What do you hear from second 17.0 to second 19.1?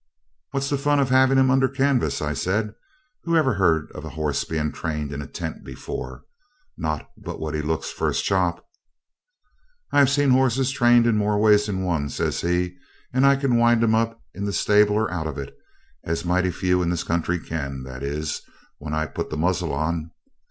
country can that is, when I